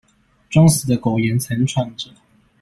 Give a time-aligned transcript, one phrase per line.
[0.49, 2.09] 裝死的苟延慘喘著